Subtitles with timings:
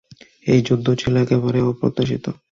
[0.47, 2.25] এই যুদ্ধ ছিল একেবারে অপ্রত্যাশিত।